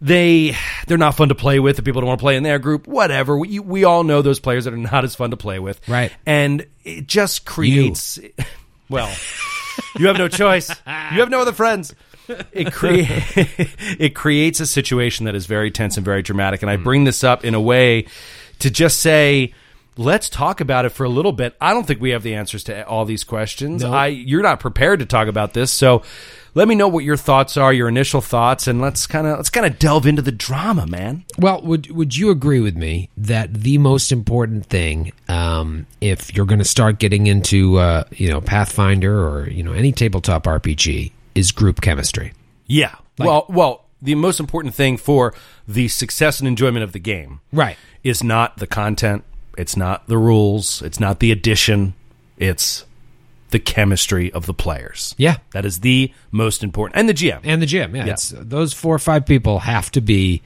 [0.00, 1.76] they they're not fun to play with.
[1.76, 2.86] The people don't want to play in their group.
[2.86, 3.38] Whatever.
[3.38, 5.86] We we all know those players that are not as fun to play with.
[5.88, 6.12] Right.
[6.26, 8.18] And it just creates.
[8.90, 9.10] Well,
[9.98, 10.68] you have no choice.
[10.68, 11.94] You have no other friends.
[12.52, 13.08] It create
[13.98, 16.62] it creates a situation that is very tense and very dramatic.
[16.62, 16.84] And I hmm.
[16.84, 18.06] bring this up in a way
[18.60, 19.54] to just say.
[19.96, 21.54] Let's talk about it for a little bit.
[21.60, 23.84] I don't think we have the answers to all these questions.
[23.84, 23.92] No.
[23.92, 26.02] I you're not prepared to talk about this, so
[26.54, 29.50] let me know what your thoughts are, your initial thoughts, and let's kind of let's
[29.50, 31.24] kind of delve into the drama, man.
[31.38, 36.46] Well, would would you agree with me that the most important thing, um, if you're
[36.46, 41.12] going to start getting into, uh, you know, Pathfinder or you know any tabletop RPG,
[41.34, 42.32] is group chemistry?
[42.66, 42.94] Yeah.
[43.18, 45.34] well, well, the most important thing for
[45.68, 47.76] the success and enjoyment of the game, Right.
[48.02, 49.24] is not the content,
[49.58, 51.94] it's not the rules, it's not the addition,
[52.38, 52.84] it's
[53.50, 55.14] the chemistry of the players.
[55.18, 55.36] Yeah.
[55.52, 57.40] That is the most important, and the GM.
[57.44, 57.94] And the GM.
[57.94, 58.12] yeah, Yeah.
[58.12, 60.42] It's, those four or five people have to be,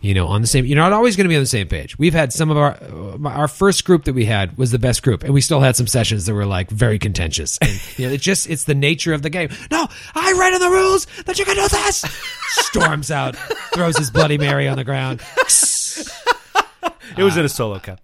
[0.00, 0.64] you know, on the same.
[0.64, 1.98] You're not always going to be on the same page.
[1.98, 5.02] We've had some of our uh, our first group that we had was the best
[5.02, 7.58] group, and we still had some sessions that were like very contentious.
[7.58, 9.50] And, you know, it's just it's the nature of the game.
[9.70, 11.98] No, I read in the rules that you can do this.
[12.48, 13.36] Storms out,
[13.74, 15.20] throws his bloody mary on the ground.
[17.16, 18.00] it was in a solo cup.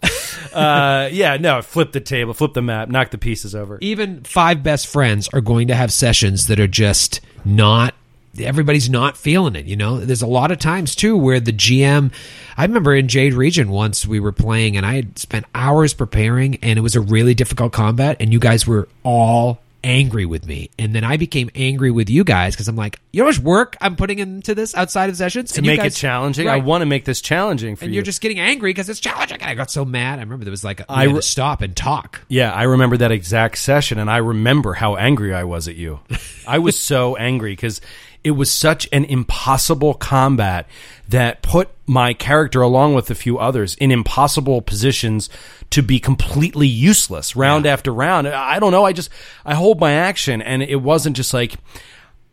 [0.53, 3.79] Uh, yeah, no, flip the table, flip the map, knock the pieces over.
[3.81, 7.95] even five best friends are going to have sessions that are just not
[8.41, 12.13] everybody's not feeling it you know there's a lot of times too where the gm
[12.57, 16.57] i remember in Jade Regent once we were playing and i had spent hours preparing
[16.63, 20.71] and it was a really difficult combat and you guys were all angry with me.
[20.79, 23.39] And then i became angry with you guys because i'm like you know how much
[23.39, 25.53] work i'm putting into this outside of sessions?
[25.53, 27.91] To And make guys- it challenging, I want to make this challenging for and you.
[27.91, 29.41] And you're just getting angry because it's challenging.
[29.41, 30.19] And i got so mad.
[30.19, 32.23] I remember there was like a, I re- to stop and talk.
[32.29, 36.01] Yeah, I remember that exact session, and I remember how angry I was at you.
[36.47, 37.81] I was so angry because
[38.25, 40.67] it was such an impossible combat
[41.09, 45.31] that put my character, along with a few others, in impossible positions
[45.71, 48.29] to be completely useless round after round.
[48.29, 48.85] I don't know.
[48.85, 49.11] I just
[49.45, 51.55] I hold my action, and it wasn't just like.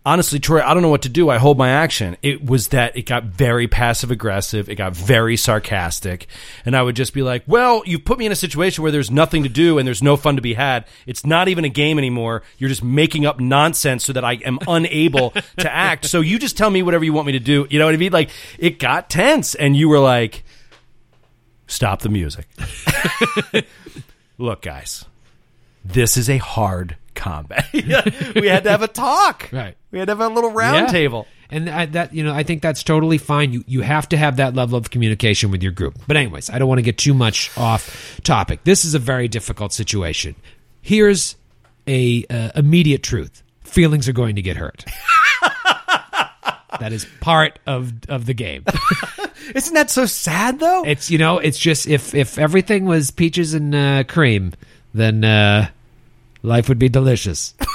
[0.06, 1.30] Honestly, Troy, I don't know what to do.
[1.30, 2.16] I hold my action.
[2.22, 4.70] It was that it got very passive aggressive.
[4.70, 6.28] It got very sarcastic.
[6.66, 9.10] And I would just be like, well, you've put me in a situation where there's
[9.10, 10.86] nothing to do and there's no fun to be had.
[11.08, 12.44] It's not even a game anymore.
[12.58, 16.06] You're just making up nonsense so that I am unable to act.
[16.06, 17.66] So you just tell me whatever you want me to do.
[17.70, 18.14] You know what I mean?
[18.14, 19.56] Like, it got tense.
[19.56, 20.44] And you were like,
[21.68, 22.48] stop the music.
[24.38, 25.06] Look, guys,
[25.84, 27.68] this is a hard combat.
[27.74, 29.50] we had to have a talk.
[29.52, 29.76] Right.
[29.92, 30.88] We had to have a little round Yeah.
[30.88, 31.28] table.
[31.50, 33.54] And I, that you know, I think that's totally fine.
[33.54, 35.98] You you have to have that level of communication with your group.
[36.08, 38.64] But anyways, I don't want to get too much off topic.
[38.64, 40.36] This is a very difficult situation.
[40.82, 41.36] Here's
[41.88, 44.86] a uh, immediate truth: feelings are going to get hurt.
[46.80, 48.64] that is part of of the game.
[49.54, 50.84] Isn't that so sad, though?
[50.84, 54.54] It's you know, it's just if if everything was peaches and uh, cream,
[54.94, 55.70] then uh,
[56.46, 57.54] life would be delicious.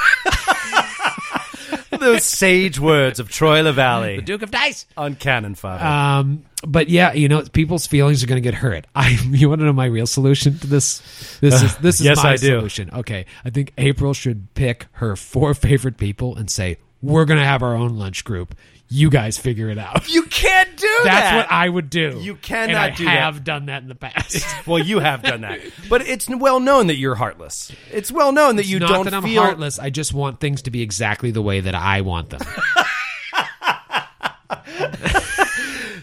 [1.91, 4.87] Those sage words of Troy Lavallee The Duke of Dice.
[4.97, 5.85] on Cannon Fodder.
[5.85, 8.87] Um, but yeah, you know, people's feelings are going to get hurt.
[8.95, 11.01] I, you want to know my real solution to this?
[11.41, 12.59] This is this is Yes, my I do.
[12.59, 12.91] solution.
[12.95, 17.45] Okay, I think April should pick her four favorite people and say we're going to
[17.47, 18.55] have our own lunch group.
[18.93, 20.09] You guys figure it out.
[20.11, 21.37] you can't do That's that.
[21.37, 22.19] what I would do.
[22.21, 23.17] You cannot and I do that.
[23.17, 24.45] I have done that in the past.
[24.67, 27.71] well, you have done that, but it's well known that you're heartless.
[27.93, 29.43] It's well known that you Not don't that I'm feel.
[29.43, 29.79] heartless.
[29.79, 32.41] I just want things to be exactly the way that I want them.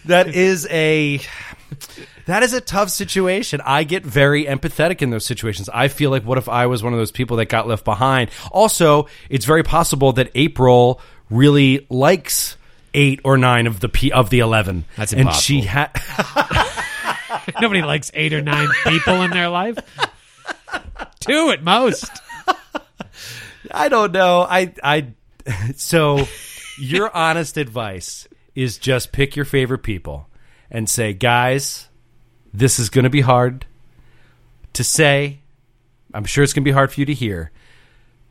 [0.06, 1.20] That is a
[2.24, 3.60] that is a tough situation.
[3.62, 5.68] I get very empathetic in those situations.
[5.68, 8.30] I feel like what if I was one of those people that got left behind?
[8.50, 12.56] Also, it's very possible that April really likes
[12.98, 14.84] eight or nine of the P of the eleven.
[14.96, 16.42] That's and she impossible.
[16.42, 19.78] had Nobody likes eight or nine people in their life.
[21.20, 22.10] Two at most.
[23.70, 24.42] I don't know.
[24.42, 25.08] I I
[25.76, 26.26] so
[26.78, 30.28] your honest advice is just pick your favorite people
[30.70, 31.88] and say, guys,
[32.52, 33.66] this is going to be hard
[34.74, 35.38] to say.
[36.12, 37.50] I'm sure it's going to be hard for you to hear,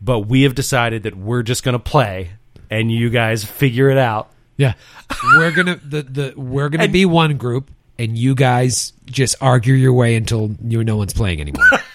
[0.01, 2.31] but we have decided that we're just going to play,
[2.69, 4.31] and you guys figure it out.
[4.57, 4.73] Yeah,
[5.23, 9.93] we're gonna the the we're gonna be one group, and you guys just argue your
[9.93, 11.65] way until you no one's playing anymore.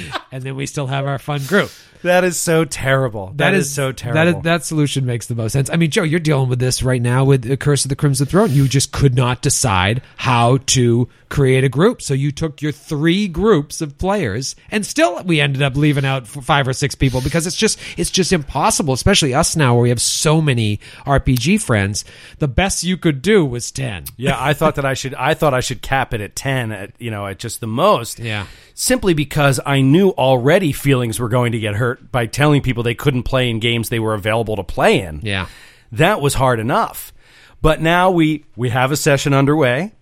[0.32, 1.70] and then we still have our fun group.
[2.02, 3.32] That is so terrible.
[3.36, 4.14] That is, so terrible.
[4.14, 5.70] That is, that solution makes the most sense.
[5.70, 8.26] I mean, Joe, you're dealing with this right now with the Curse of the Crimson
[8.26, 8.50] Throne.
[8.50, 13.28] You just could not decide how to create a group, so you took your three
[13.28, 17.46] groups of players, and still we ended up leaving out five or six people because
[17.46, 18.94] it's just it's just impossible.
[18.94, 22.04] Especially us now, where we have so many RPG friends.
[22.38, 24.04] The best you could do was ten.
[24.16, 25.14] Yeah, I thought that I should.
[25.14, 26.72] I thought I should cap it at ten.
[26.72, 28.18] At you know, at just the most.
[28.18, 28.46] Yeah.
[28.74, 32.94] Simply because I knew already feelings were going to get hurt by telling people they
[32.94, 35.20] couldn't play in games they were available to play in.
[35.22, 35.46] Yeah.
[35.92, 37.12] that was hard enough.
[37.60, 39.92] But now we we have a session underway.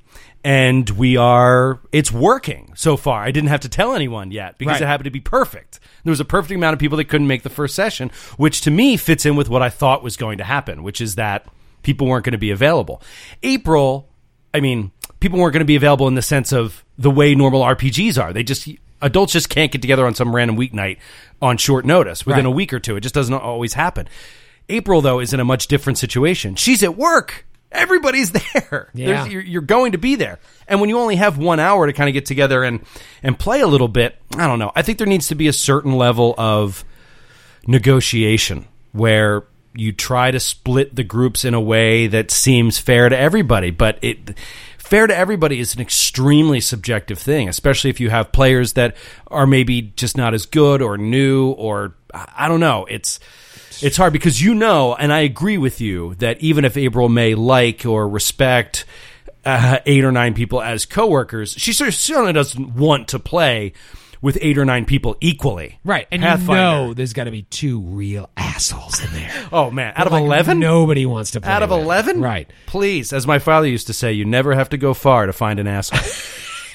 [0.42, 3.22] And we are, it's working so far.
[3.22, 4.82] I didn't have to tell anyone yet because Right.
[4.82, 5.78] it happened to be perfect.
[6.02, 8.70] There was a perfect amount of people that couldn't make the first session, which to
[8.70, 11.44] me fits in with what I thought was going to happen, which is that
[11.82, 13.02] people weren't going to be available.
[13.42, 14.08] April,
[14.54, 17.60] I mean, people weren't going to be available in the sense of the way normal
[17.60, 18.32] RPGs are.
[18.32, 18.66] They just,
[19.02, 20.98] adults just can't get together on some random weeknight
[21.42, 22.50] on short notice within Right.
[22.50, 22.96] a week or two.
[22.96, 24.08] It just doesn't always happen.
[24.68, 26.54] April, though, is in a much different situation.
[26.54, 27.44] She's at work.
[27.72, 28.90] Everybody's there.
[28.94, 29.26] Yeah.
[29.26, 30.38] You're, you're going to be there.
[30.68, 32.84] And when you only have one hour to kind of get together and,
[33.22, 34.72] and play a little bit, I don't know.
[34.76, 36.84] I think there needs to be a certain level of
[37.66, 43.16] negotiation where you try to split the groups in a way that seems fair to
[43.16, 43.70] everybody.
[43.70, 44.36] But it
[44.90, 48.96] fair to everybody is an extremely subjective thing, especially if you have players that
[49.29, 52.87] are maybe just not as good or new or I don't know.
[52.90, 53.20] It's
[53.81, 57.35] it's hard because you know, and I agree with you that even if April may
[57.35, 58.85] like or respect
[59.44, 63.72] uh, eight or nine people as coworkers, she cer- certainly doesn't want to play
[64.22, 65.78] with eight or nine people equally.
[65.85, 66.06] Right.
[66.12, 69.30] And you know there's got to be two real assholes in there.
[69.52, 71.80] Oh man, out of Like, eleven, Nobody wants to play out of with.
[71.80, 72.50] eleven, Right.
[72.66, 75.59] Please, as my father used to say, you never have to go far to find
[75.59, 76.00] an asshole.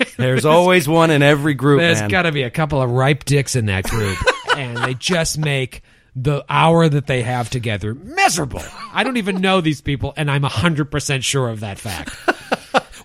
[0.17, 3.55] There's always one in every group, There's got to be a couple of ripe dicks
[3.55, 4.17] in that group,
[4.57, 5.83] and they just make
[6.17, 8.61] the hour that they have together miserable.
[8.93, 12.13] I don't even know these people, and I'm hundred percent sure of that fact.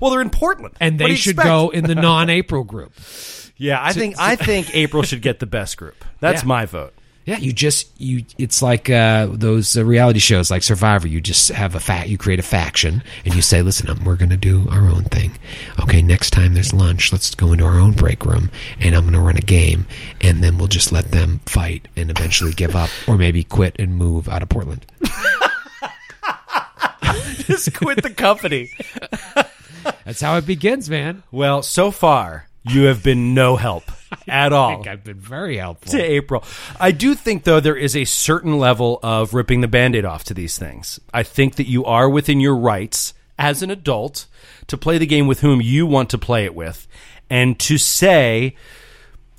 [0.00, 1.46] well, they're in Portland, And they should expect?
[1.48, 2.92] go in the non-April group.
[3.60, 6.02] Yeah, I think I think April should get the best group.
[6.20, 6.48] That's Yeah.
[6.48, 6.94] my vote.
[7.26, 8.24] Yeah, you just you.
[8.38, 11.06] It's like uh, those uh, reality shows, like Survivor.
[11.06, 12.08] You just have a fact.
[12.08, 15.04] You create a faction, and you say, "Listen, um, we're going to do our own
[15.04, 15.36] thing.
[15.80, 19.12] Okay, next time there's lunch, let's go into our own break room, and I'm going
[19.12, 19.86] to run a game,
[20.22, 23.94] and then we'll just let them fight and eventually give up, or maybe quit and
[23.96, 24.86] move out of Portland."
[27.46, 28.70] Just quit the company.
[30.04, 31.22] That's how it begins, man.
[31.30, 33.84] well, so far you have been no help
[34.28, 34.70] at all.
[34.70, 35.92] I think I've been very helpful.
[35.92, 36.44] to April.
[36.78, 40.24] I do think, though, there is a certain level of ripping the band aid off
[40.24, 41.00] to these things.
[41.12, 44.26] I think that you are within your rights as an adult
[44.66, 46.86] to play the game with whom you want to play it with
[47.30, 48.54] and to say,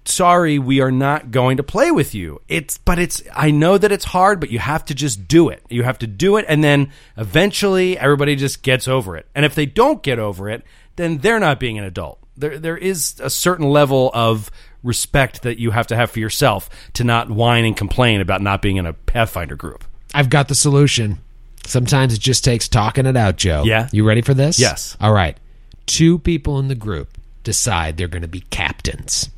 [0.06, 2.42] sorry, we are not going to play with you.
[2.48, 5.62] It's, but it's, I know that it's hard, but you have to just do it.
[5.70, 6.46] You have to do it.
[6.48, 9.28] And then eventually everybody just gets over it.
[9.36, 10.64] And if they don't get over it,
[10.96, 12.21] then they're not being an adult.
[12.42, 14.52] There, there is a certain level of
[14.84, 18.62] respect that you have to have for yourself to not whine and complain about not
[18.62, 19.84] being in a Pathfinder group.
[20.14, 21.20] I've got the solution.
[21.66, 23.64] Sometimes it just takes talking it out, Joe.
[23.64, 23.88] Yeah.
[23.92, 24.60] You ready for this?
[24.60, 24.98] Yes.
[25.00, 25.38] All right.
[25.86, 29.30] Two people in the group decide they're going to be captains,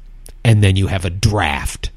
[0.44, 1.90] and then you have a draft.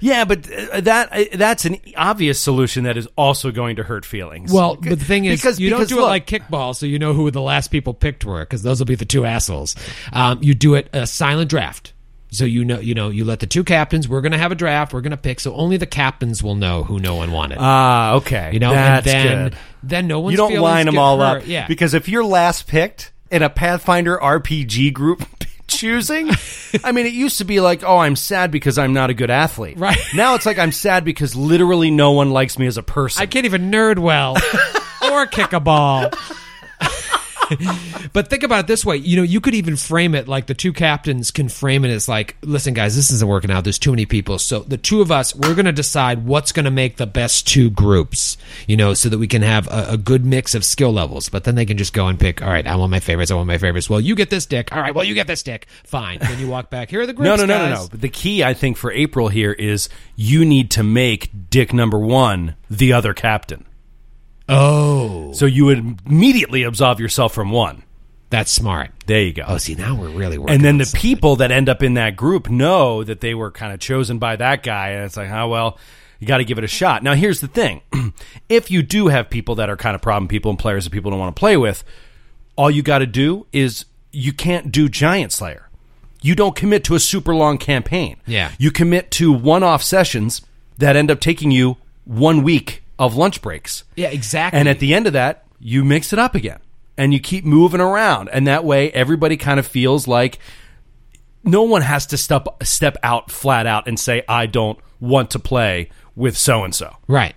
[0.00, 4.04] Yeah, but uh, that uh, that's an obvious solution that is also going to hurt
[4.04, 4.52] feelings.
[4.52, 6.98] Well, but the thing is, Because- you don't do look- it like kickball, so you
[6.98, 9.74] know who the last people picked were, because those will be the two assholes.
[10.12, 11.92] Um, you do it a silent draft.
[12.32, 14.08] So you know, you know, you let the two captains.
[14.08, 14.92] We're going to have a draft.
[14.92, 15.40] We're going to pick.
[15.40, 17.58] So only the captains will know who no one wanted.
[17.60, 19.58] ah, okay, you know, that's and then good.
[19.82, 21.38] then no one's you don't line them all hurt.
[21.42, 21.46] up.
[21.48, 25.24] Yeah, Because if you're last picked in a Pathfinder RPG group
[25.70, 26.30] choosing,
[26.84, 29.30] I mean, it used to be like, oh, I'm sad because I'm not a good
[29.30, 29.78] athlete.
[29.78, 29.98] Right.
[30.14, 33.22] Now it's like I'm sad because literally no one likes me as a person.
[33.22, 34.36] I can't even nerd well
[35.10, 36.10] or kick a ball.
[38.12, 38.96] but think about it this way.
[38.96, 42.08] You know you could even frame it like the two captains can frame it as
[42.08, 43.64] like listen guys this isn't working out.
[43.64, 44.38] There's too many people.
[44.38, 47.46] So the two of us we're going to decide what's going to make the best
[47.46, 48.36] two groups
[48.66, 51.28] you know so that we can have a, a good mix of skill levels.
[51.28, 53.34] But then they can just go and pick all right i want my favorites i
[53.34, 53.90] want my favorites.
[53.90, 54.74] Well you get this dick.
[54.74, 55.66] All right well you get this dick.
[55.84, 56.18] Fine.
[56.20, 56.90] Then you walk back.
[56.90, 57.88] Here are the groups no, no, no, no, no.
[57.90, 61.98] But the key, I think, for April here is you need to make Dick number
[61.98, 63.64] one the other captain.
[64.50, 67.84] Oh So you would immediately absolve yourself from one.
[68.30, 69.44] that's smart There you go.
[69.46, 71.00] oh see now we're really working and then on the something.
[71.00, 74.36] people that end up in that group know that they were kind of chosen by
[74.36, 75.78] that guy, and it's like, oh well,
[76.18, 77.02] you got to give it a shot.
[77.02, 77.80] Now, here's the thing:
[78.48, 81.10] if you do have people that are kind of problem people and players that people
[81.10, 81.82] don't want to play with,
[82.56, 85.62] all you got to do is you can't do Giantslayer.
[86.22, 88.16] You don't commit to a super long campaign.
[88.26, 88.50] Yeah.
[88.58, 90.42] you commit to one-off sessions
[90.76, 93.82] that end up taking you one week of lunch breaks.
[93.96, 96.60] yeah exactly And at the end of that, you mix it up again
[96.96, 98.28] and you keep moving around.
[98.28, 100.38] And that way, everybody kind of feels like
[101.42, 105.38] no one has to step, step out flat out and say, I don't want to
[105.38, 106.94] play with so and so.
[107.08, 107.34] Right.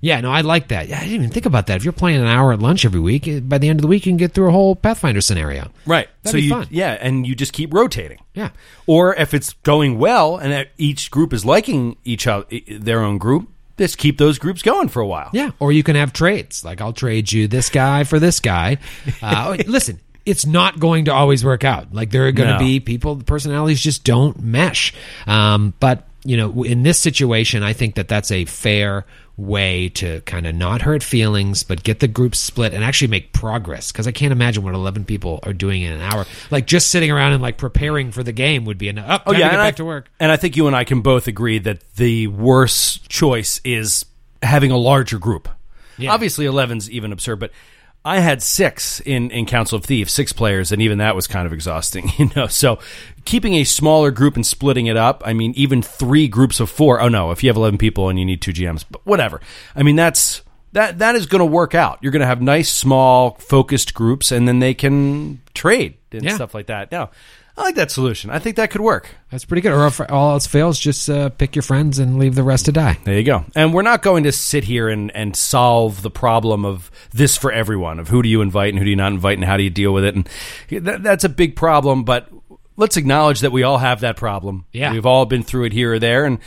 [0.00, 0.86] Yeah, no, I like that.
[0.86, 1.76] Yeah, I didn't even think about that.
[1.76, 3.88] If you're playing an hour at lunch every week, eh, by the end of the
[3.88, 5.72] week, you can get through a whole Pathfinder scenario.
[5.86, 6.08] Right.
[6.22, 6.66] That'd so be you, fun.
[6.70, 8.18] yeah, and you just keep rotating.
[8.32, 8.50] Yeah.
[8.86, 13.48] Or if it's going well and each group is liking each other, their own group,
[13.78, 15.30] just keep those groups going for a while.
[15.32, 15.52] Yeah.
[15.60, 16.64] Or you can have trades.
[16.64, 18.78] Like, I'll trade you this guy for this guy.
[19.22, 21.92] Uh, listen, it's not going to always work out.
[21.94, 22.58] Like, there are going to No.
[22.60, 24.92] be people, the personalities just don't mesh.
[25.26, 29.06] Um, but, you know, in this situation, I think that that's a fair
[29.38, 33.32] way to kind of not hurt feelings, but get the group split and actually make
[33.32, 33.90] progress.
[33.90, 36.26] Because I can't imagine what 11 people are doing in an hour.
[36.50, 39.22] Like, just sitting around and, like, preparing for the game would be enough.
[39.24, 40.10] Oh, oh time to get and back I, to work.
[40.20, 44.04] And I think you and I can both agree that the worst choice is
[44.42, 45.48] having a larger group.
[45.96, 46.12] Yeah.
[46.12, 47.52] Obviously, 11's even absurd, but
[48.08, 51.46] I had six in, in Council of Thieves, six players, and even that was kind
[51.46, 52.46] of exhausting, you know.
[52.46, 52.78] So
[53.24, 57.00] keeping a smaller group and splitting it up, I mean, even three groups of four.
[57.00, 59.40] Oh no, if you have 11 people and you need two GMs, but whatever.
[59.76, 60.42] I mean, that's
[60.72, 61.98] that that is going to work out.
[62.02, 66.34] You're going to have nice, small, focused groups, and then they can trade and Yeah.
[66.34, 66.90] stuff like that.
[66.92, 67.10] No,
[67.58, 68.30] I like that solution.
[68.30, 69.08] I think that could work.
[69.32, 69.72] That's pretty good.
[69.72, 72.72] Or if all else fails, just uh, pick your friends and leave the rest to
[72.72, 72.98] die.
[73.02, 73.44] There you go.
[73.56, 77.50] And we're not going to sit here and, and solve the problem of this for
[77.50, 79.64] everyone, of who do you invite and who do you not invite and how do
[79.64, 80.14] you deal with it.
[80.14, 80.28] And
[80.84, 82.28] that, that's a big problem, but
[82.76, 84.64] let's acknowledge that we all have that problem.
[84.72, 84.92] Yeah.
[84.92, 86.38] We've all been through it here or there, and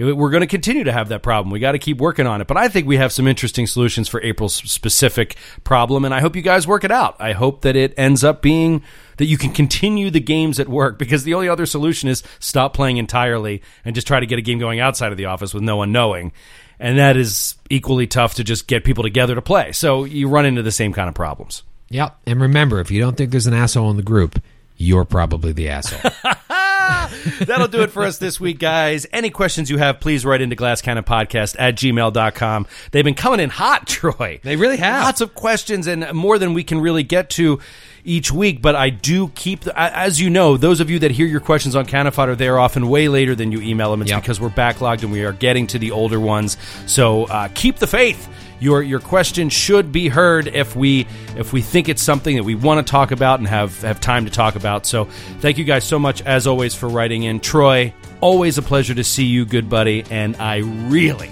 [0.00, 1.50] we're going to continue to have that problem.
[1.50, 2.46] We got to keep working on it.
[2.46, 6.36] But I think we have some interesting solutions for April's specific problem, and I hope
[6.36, 7.16] you guys work it out.
[7.18, 8.82] I hope that it ends up being
[9.18, 12.72] that you can continue the games at work because the only other solution is stop
[12.72, 15.62] playing entirely and just try to get a game going outside of the office with
[15.62, 16.32] no one knowing.
[16.78, 19.72] And that is equally tough to just get people together to play.
[19.72, 21.62] So you run into the same kind of problems.
[21.90, 22.16] Yep.
[22.24, 24.40] And remember, if you don't think there's an asshole in the group,
[24.78, 26.10] you're probably the asshole.
[27.40, 29.06] That'll do it for us this week, guys.
[29.12, 32.66] Any questions you have, please write into glasscannonpodcast at gmail.com.
[32.92, 34.40] They've been coming in hot, Troy.
[34.42, 35.04] They really have.
[35.04, 37.60] Lots of questions and more than we can really get to
[38.02, 41.26] each week, but I do keep, the, as you know, those of you that hear
[41.26, 44.00] your questions on they are often way later than you email them.
[44.02, 44.22] It's Yep.
[44.22, 46.56] because we're backlogged and we are getting to the older ones.
[46.86, 48.28] So uh, keep the faith.
[48.60, 51.06] Your your question should be heard if we
[51.36, 54.26] if we think it's something that we want to talk about and have have time
[54.26, 54.86] to talk about.
[54.86, 55.06] So
[55.40, 57.40] thank you guys so much as always for writing in.
[57.40, 61.30] Troy, always a pleasure to see you, good buddy, and I really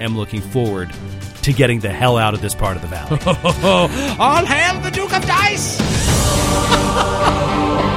[0.00, 0.92] am looking forward
[1.42, 3.18] to getting the hell out of this part of the valley.
[4.18, 5.80] All hail the Duke of Dice!